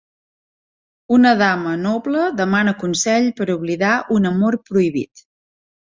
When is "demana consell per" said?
2.41-3.51